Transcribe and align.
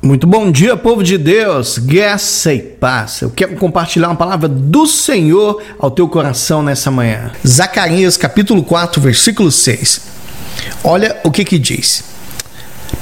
Muito 0.00 0.28
bom 0.28 0.52
dia, 0.52 0.76
povo 0.76 1.02
de 1.02 1.18
Deus, 1.18 1.76
graça 1.76 2.54
e 2.54 2.60
paz. 2.60 3.20
Eu 3.20 3.30
quero 3.30 3.56
compartilhar 3.56 4.06
uma 4.06 4.14
palavra 4.14 4.48
do 4.48 4.86
Senhor 4.86 5.60
ao 5.76 5.90
teu 5.90 6.06
coração 6.06 6.62
nessa 6.62 6.88
manhã. 6.88 7.32
Zacarias 7.44 8.16
capítulo 8.16 8.62
4, 8.62 9.00
versículo 9.02 9.50
6. 9.50 10.02
Olha 10.84 11.16
o 11.24 11.32
que 11.32 11.44
que 11.44 11.58
diz. 11.58 12.04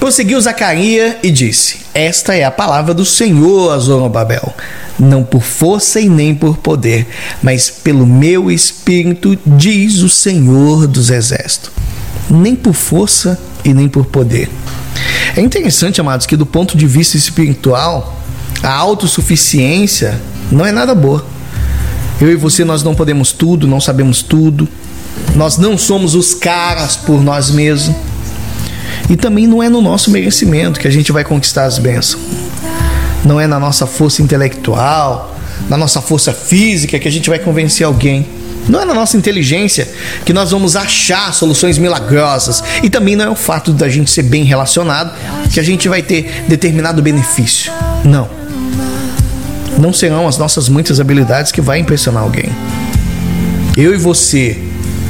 Prosseguiu 0.00 0.40
Zacarias 0.40 1.16
e 1.22 1.30
disse: 1.30 1.80
Esta 1.92 2.34
é 2.34 2.44
a 2.44 2.50
palavra 2.50 2.94
do 2.94 3.04
Senhor 3.04 3.74
a 3.74 3.78
Zorobabel, 3.78 4.54
não 4.98 5.22
por 5.22 5.42
força 5.42 6.00
e 6.00 6.08
nem 6.08 6.34
por 6.34 6.56
poder, 6.56 7.06
mas 7.42 7.68
pelo 7.68 8.06
meu 8.06 8.50
espírito, 8.50 9.38
diz 9.44 9.98
o 9.98 10.08
Senhor 10.08 10.86
dos 10.86 11.10
exércitos. 11.10 11.70
Nem 12.30 12.56
por 12.56 12.72
força 12.72 13.38
e 13.62 13.74
nem 13.74 13.86
por 13.86 14.06
poder 14.06 14.48
é 15.36 15.40
interessante, 15.40 16.00
amados, 16.00 16.26
que 16.26 16.36
do 16.36 16.46
ponto 16.46 16.76
de 16.76 16.86
vista 16.86 17.16
espiritual, 17.16 18.18
a 18.62 18.72
autossuficiência 18.72 20.20
não 20.50 20.64
é 20.64 20.72
nada 20.72 20.94
boa. 20.94 21.24
Eu 22.20 22.32
e 22.32 22.36
você, 22.36 22.64
nós 22.64 22.82
não 22.82 22.94
podemos 22.94 23.32
tudo, 23.32 23.66
não 23.66 23.78
sabemos 23.78 24.22
tudo. 24.22 24.66
Nós 25.34 25.58
não 25.58 25.76
somos 25.76 26.14
os 26.14 26.32
caras 26.32 26.96
por 26.96 27.22
nós 27.22 27.50
mesmos. 27.50 27.94
E 29.10 29.16
também 29.16 29.46
não 29.46 29.62
é 29.62 29.68
no 29.68 29.82
nosso 29.82 30.10
merecimento 30.10 30.80
que 30.80 30.88
a 30.88 30.90
gente 30.90 31.12
vai 31.12 31.22
conquistar 31.22 31.64
as 31.64 31.78
bênçãos. 31.78 32.22
Não 33.22 33.38
é 33.38 33.46
na 33.46 33.60
nossa 33.60 33.86
força 33.86 34.22
intelectual, 34.22 35.36
na 35.68 35.76
nossa 35.76 36.00
força 36.00 36.32
física 36.32 36.98
que 36.98 37.06
a 37.06 37.12
gente 37.12 37.28
vai 37.28 37.38
convencer 37.38 37.86
alguém. 37.86 38.26
Não 38.68 38.80
é 38.80 38.84
na 38.84 38.94
nossa 38.94 39.16
inteligência 39.16 39.88
que 40.24 40.32
nós 40.32 40.50
vamos 40.50 40.74
achar 40.76 41.32
soluções 41.32 41.78
milagrosas. 41.78 42.62
E 42.82 42.90
também 42.90 43.16
não 43.16 43.24
é 43.24 43.30
o 43.30 43.36
fato 43.36 43.72
da 43.72 43.88
gente 43.88 44.10
ser 44.10 44.24
bem 44.24 44.44
relacionado 44.44 45.12
que 45.52 45.60
a 45.60 45.62
gente 45.62 45.88
vai 45.88 46.02
ter 46.02 46.44
determinado 46.48 47.00
benefício. 47.00 47.72
Não. 48.04 48.28
Não 49.78 49.92
serão 49.92 50.26
as 50.26 50.38
nossas 50.38 50.68
muitas 50.68 50.98
habilidades 51.00 51.52
que 51.52 51.60
vai 51.60 51.78
impressionar 51.78 52.22
alguém. 52.22 52.50
Eu 53.76 53.94
e 53.94 53.98
você, 53.98 54.58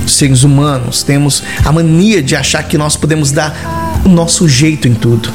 seres 0.07 0.43
humanos, 0.43 1.03
temos 1.03 1.43
a 1.65 1.70
mania 1.70 2.23
de 2.23 2.35
achar 2.35 2.63
que 2.65 2.77
nós 2.77 2.97
podemos 2.97 3.31
dar 3.31 4.03
o 4.05 4.09
nosso 4.09 4.48
jeito 4.48 4.89
em 4.89 4.95
tudo. 4.95 5.31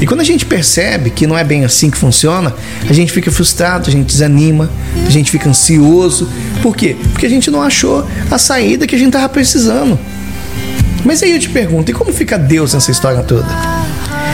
E 0.00 0.06
quando 0.06 0.20
a 0.20 0.24
gente 0.24 0.44
percebe 0.44 1.10
que 1.10 1.26
não 1.26 1.36
é 1.36 1.42
bem 1.42 1.64
assim 1.64 1.90
que 1.90 1.96
funciona, 1.96 2.54
a 2.88 2.92
gente 2.92 3.10
fica 3.10 3.30
frustrado, 3.30 3.88
a 3.88 3.92
gente 3.92 4.06
desanima, 4.06 4.68
a 5.06 5.10
gente 5.10 5.30
fica 5.30 5.48
ansioso. 5.48 6.28
Por 6.62 6.76
quê? 6.76 6.96
Porque 7.12 7.24
a 7.24 7.28
gente 7.30 7.50
não 7.50 7.62
achou 7.62 8.06
a 8.30 8.38
saída 8.38 8.86
que 8.86 8.94
a 8.94 8.98
gente 8.98 9.08
estava 9.08 9.28
precisando. 9.28 9.98
Mas 11.04 11.22
aí 11.22 11.32
eu 11.32 11.38
te 11.38 11.48
pergunto, 11.48 11.90
e 11.90 11.94
como 11.94 12.12
fica 12.12 12.36
Deus 12.36 12.74
nessa 12.74 12.90
história 12.90 13.22
toda? 13.22 13.46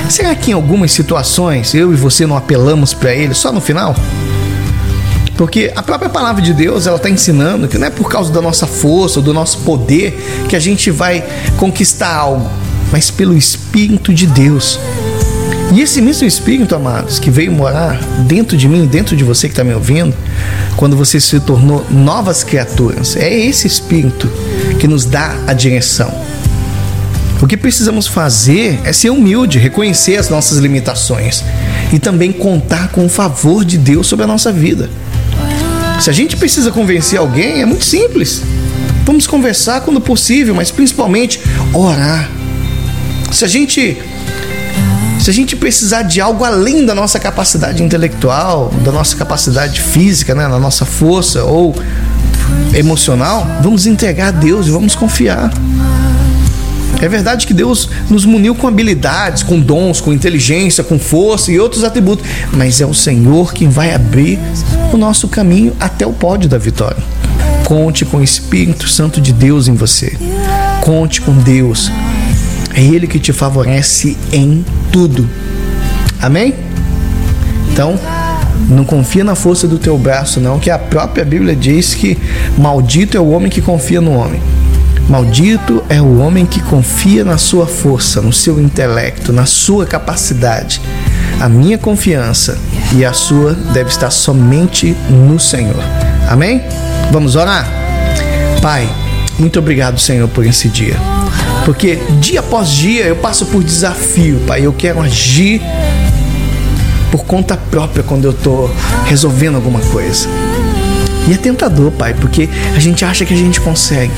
Será 0.08 0.34
que 0.34 0.50
em 0.50 0.54
algumas 0.54 0.90
situações 0.90 1.74
eu 1.74 1.92
e 1.92 1.96
você 1.96 2.26
não 2.26 2.36
apelamos 2.36 2.92
para 2.92 3.14
Ele 3.14 3.34
só 3.34 3.52
no 3.52 3.60
final? 3.60 3.94
Porque 5.36 5.72
a 5.74 5.82
própria 5.82 6.10
palavra 6.10 6.42
de 6.42 6.52
Deus 6.52 6.86
ela 6.86 6.96
está 6.96 7.08
ensinando 7.08 7.68
que 7.68 7.78
não 7.78 7.86
é 7.86 7.90
por 7.90 8.10
causa 8.10 8.32
da 8.32 8.40
nossa 8.40 8.66
força 8.66 9.20
ou 9.20 9.24
do 9.24 9.32
nosso 9.32 9.58
poder 9.58 10.18
que 10.48 10.56
a 10.56 10.60
gente 10.60 10.90
vai 10.90 11.24
conquistar 11.56 12.14
algo, 12.14 12.50
mas 12.90 13.10
pelo 13.10 13.36
Espírito 13.36 14.12
de 14.12 14.26
Deus. 14.26 14.78
E 15.72 15.80
esse 15.80 16.02
mesmo 16.02 16.28
Espírito, 16.28 16.74
amados, 16.74 17.18
que 17.18 17.30
veio 17.30 17.50
morar 17.50 17.98
dentro 18.26 18.58
de 18.58 18.68
mim, 18.68 18.86
dentro 18.86 19.16
de 19.16 19.24
você 19.24 19.48
que 19.48 19.54
está 19.54 19.64
me 19.64 19.72
ouvindo, 19.72 20.14
quando 20.76 20.94
você 20.94 21.18
se 21.18 21.40
tornou 21.40 21.86
novas 21.90 22.44
criaturas, 22.44 23.16
é 23.16 23.34
esse 23.34 23.66
Espírito 23.66 24.30
que 24.78 24.86
nos 24.86 25.06
dá 25.06 25.34
a 25.46 25.54
direção. 25.54 26.12
O 27.40 27.46
que 27.46 27.56
precisamos 27.56 28.06
fazer 28.06 28.80
é 28.84 28.92
ser 28.92 29.08
humilde, 29.08 29.58
reconhecer 29.58 30.16
as 30.16 30.28
nossas 30.28 30.58
limitações 30.58 31.42
e 31.90 31.98
também 31.98 32.32
contar 32.32 32.88
com 32.88 33.06
o 33.06 33.08
favor 33.08 33.64
de 33.64 33.78
Deus 33.78 34.06
sobre 34.06 34.24
a 34.24 34.28
nossa 34.28 34.52
vida. 34.52 34.90
Se 36.00 36.10
a 36.10 36.12
gente 36.12 36.36
precisa 36.36 36.70
convencer 36.70 37.18
alguém, 37.18 37.62
é 37.62 37.64
muito 37.64 37.84
simples. 37.84 38.42
Vamos 39.06 39.26
conversar 39.26 39.80
quando 39.80 40.02
possível, 40.02 40.54
mas 40.54 40.70
principalmente 40.70 41.40
orar. 41.72 42.30
Se 43.32 43.44
a 43.44 43.48
gente 43.48 43.96
se 45.22 45.30
a 45.30 45.32
gente 45.32 45.54
precisar 45.54 46.02
de 46.02 46.20
algo 46.20 46.44
além 46.44 46.84
da 46.84 46.96
nossa 46.96 47.16
capacidade 47.20 47.80
intelectual, 47.80 48.74
da 48.82 48.90
nossa 48.90 49.16
capacidade 49.16 49.80
física, 49.80 50.34
né, 50.34 50.48
da 50.48 50.58
nossa 50.58 50.84
força 50.84 51.44
ou 51.44 51.76
emocional, 52.74 53.46
vamos 53.62 53.86
entregar 53.86 54.28
a 54.28 54.30
Deus 54.32 54.66
e 54.66 54.70
vamos 54.72 54.96
confiar. 54.96 55.52
É 57.00 57.08
verdade 57.08 57.46
que 57.46 57.54
Deus 57.54 57.88
nos 58.10 58.24
muniu 58.24 58.52
com 58.52 58.66
habilidades, 58.66 59.44
com 59.44 59.60
dons, 59.60 60.00
com 60.00 60.12
inteligência, 60.12 60.82
com 60.82 60.98
força 60.98 61.52
e 61.52 61.60
outros 61.60 61.84
atributos, 61.84 62.26
mas 62.52 62.80
é 62.80 62.86
o 62.86 62.92
Senhor 62.92 63.52
quem 63.52 63.68
vai 63.68 63.94
abrir 63.94 64.40
o 64.92 64.96
nosso 64.96 65.28
caminho 65.28 65.72
até 65.78 66.04
o 66.04 66.12
pódio 66.12 66.48
da 66.48 66.58
vitória. 66.58 67.02
Conte 67.64 68.04
com 68.04 68.16
o 68.16 68.24
Espírito 68.24 68.88
Santo 68.88 69.20
de 69.20 69.32
Deus 69.32 69.68
em 69.68 69.74
você. 69.74 70.18
Conte 70.80 71.20
com 71.20 71.32
Deus. 71.32 71.92
É 72.74 72.80
Ele 72.82 73.06
que 73.06 73.20
te 73.20 73.32
favorece 73.32 74.16
em 74.32 74.64
tudo. 74.92 75.28
Amém? 76.20 76.54
Então, 77.72 77.98
não 78.68 78.84
confia 78.84 79.24
na 79.24 79.34
força 79.34 79.66
do 79.66 79.78
teu 79.78 79.96
braço, 79.96 80.38
não, 80.38 80.58
que 80.58 80.70
a 80.70 80.78
própria 80.78 81.24
Bíblia 81.24 81.56
diz 81.56 81.94
que 81.94 82.18
maldito 82.56 83.16
é 83.16 83.20
o 83.20 83.30
homem 83.30 83.50
que 83.50 83.62
confia 83.62 84.00
no 84.00 84.12
homem. 84.12 84.40
Maldito 85.08 85.82
é 85.88 86.00
o 86.00 86.18
homem 86.18 86.46
que 86.46 86.60
confia 86.60 87.24
na 87.24 87.36
sua 87.36 87.66
força, 87.66 88.20
no 88.20 88.32
seu 88.32 88.60
intelecto, 88.60 89.32
na 89.32 89.46
sua 89.46 89.84
capacidade. 89.84 90.80
A 91.40 91.48
minha 91.48 91.76
confiança 91.76 92.56
e 92.94 93.04
a 93.04 93.12
sua 93.12 93.52
deve 93.52 93.90
estar 93.90 94.10
somente 94.10 94.96
no 95.10 95.40
Senhor. 95.40 95.82
Amém? 96.28 96.62
Vamos 97.10 97.34
orar? 97.34 97.68
Pai, 98.60 98.88
muito 99.38 99.58
obrigado, 99.58 99.98
Senhor, 99.98 100.28
por 100.28 100.46
esse 100.46 100.68
dia. 100.68 100.96
Porque 101.64 101.96
dia 102.20 102.40
após 102.40 102.70
dia 102.70 103.04
eu 103.04 103.16
passo 103.16 103.46
por 103.46 103.62
desafio, 103.62 104.40
Pai. 104.46 104.66
Eu 104.66 104.72
quero 104.72 105.00
agir 105.00 105.60
por 107.10 107.24
conta 107.24 107.56
própria 107.56 108.02
quando 108.02 108.24
eu 108.24 108.32
estou 108.32 108.74
resolvendo 109.06 109.56
alguma 109.56 109.80
coisa. 109.80 110.28
E 111.28 111.32
é 111.32 111.36
tentador, 111.36 111.92
Pai, 111.92 112.14
porque 112.14 112.48
a 112.74 112.80
gente 112.80 113.04
acha 113.04 113.24
que 113.24 113.32
a 113.32 113.36
gente 113.36 113.60
consegue. 113.60 114.12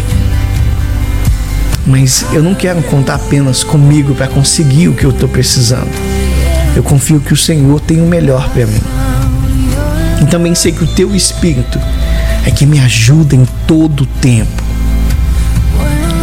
Mas 1.87 2.25
eu 2.33 2.43
não 2.43 2.55
quero 2.55 2.83
contar 2.85 3.17
apenas 3.17 3.63
comigo 3.63 4.15
para 4.15 4.27
conseguir 4.27 4.89
o 4.89 4.95
que 4.95 5.05
eu 5.05 5.11
estou 5.11 5.29
precisando. 5.29 5.91
Eu 6.75 6.83
confio 6.83 7.21
que 7.21 7.33
o 7.33 7.37
Senhor 7.37 7.79
tem 7.81 8.01
o 8.01 8.07
melhor 8.07 8.49
para 8.51 8.67
mim. 8.67 8.81
E 10.23 10.27
também 10.27 10.55
sei 10.55 10.73
que 10.73 10.83
o 10.83 10.87
Teu 10.87 11.15
Espírito 11.15 11.79
é 12.47 12.51
que 12.51 12.65
me 12.65 12.81
ajuda 12.81 13.37
em 13.37 13.47
todo 13.67 14.05
o 14.05 14.07
tempo. 14.07 14.64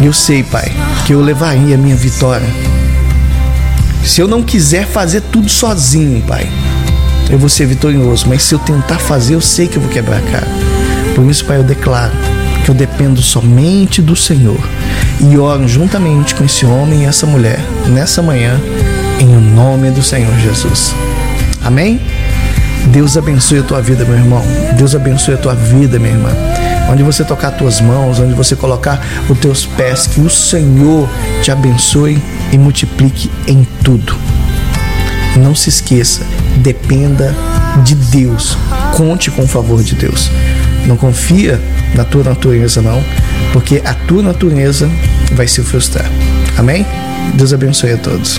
Eu 0.02 0.12
sei, 0.12 0.42
Pai, 0.42 0.72
que 1.06 1.12
eu 1.12 1.20
levaria 1.20 1.76
a 1.76 1.78
minha 1.78 1.94
vitória. 1.94 2.48
Se 4.04 4.20
eu 4.20 4.26
não 4.26 4.42
quiser 4.42 4.84
fazer 4.84 5.20
tudo 5.20 5.48
sozinho, 5.48 6.20
Pai, 6.22 6.50
eu 7.30 7.38
vou 7.38 7.48
ser 7.48 7.66
vitorioso. 7.66 8.26
Mas 8.28 8.42
se 8.42 8.52
eu 8.52 8.58
tentar 8.58 8.98
fazer, 8.98 9.34
eu 9.34 9.40
sei 9.40 9.68
que 9.68 9.76
eu 9.76 9.82
vou 9.82 9.90
quebrar 9.90 10.18
a 10.18 10.22
cara. 10.22 10.48
Por 11.14 11.24
isso, 11.30 11.44
Pai, 11.44 11.58
eu 11.58 11.62
declaro 11.62 12.12
que 12.64 12.70
eu 12.70 12.74
dependo 12.74 13.22
somente 13.22 14.02
do 14.02 14.16
Senhor 14.16 14.58
e 15.20 15.38
oro 15.38 15.68
juntamente 15.68 16.34
com 16.34 16.44
esse 16.44 16.66
homem 16.66 17.02
e 17.02 17.04
essa 17.04 17.24
mulher 17.24 17.60
nessa 17.86 18.20
manhã, 18.20 18.60
em 19.20 19.26
nome 19.26 19.90
do 19.92 20.02
Senhor 20.02 20.36
Jesus. 20.40 20.92
Amém? 21.62 22.00
Deus 22.86 23.16
abençoe 23.16 23.60
a 23.60 23.62
tua 23.62 23.80
vida, 23.80 24.04
meu 24.04 24.16
irmão. 24.16 24.42
Deus 24.76 24.96
abençoe 24.96 25.34
a 25.34 25.38
tua 25.38 25.54
vida, 25.54 25.96
minha 26.00 26.12
irmã 26.12 26.30
onde 26.92 27.02
você 27.02 27.24
tocar 27.24 27.48
as 27.48 27.56
tuas 27.56 27.80
mãos, 27.80 28.20
onde 28.20 28.34
você 28.34 28.54
colocar 28.54 29.02
os 29.28 29.38
teus 29.38 29.64
pés, 29.64 30.06
que 30.06 30.20
o 30.20 30.28
Senhor 30.28 31.08
te 31.42 31.50
abençoe 31.50 32.22
e 32.52 32.58
multiplique 32.58 33.30
em 33.46 33.66
tudo. 33.82 34.14
Não 35.36 35.54
se 35.54 35.70
esqueça, 35.70 36.22
dependa 36.56 37.34
de 37.82 37.94
Deus. 37.94 38.56
Conte 38.94 39.30
com 39.30 39.42
o 39.42 39.48
favor 39.48 39.82
de 39.82 39.94
Deus. 39.94 40.30
Não 40.86 40.96
confia 40.96 41.58
na 41.94 42.04
tua 42.04 42.22
natureza 42.22 42.82
não, 42.82 43.02
porque 43.52 43.80
a 43.84 43.94
tua 43.94 44.22
natureza 44.22 44.90
vai 45.32 45.48
se 45.48 45.62
frustrar. 45.62 46.10
Amém? 46.58 46.86
Deus 47.34 47.54
abençoe 47.54 47.92
a 47.92 47.96
todos. 47.96 48.38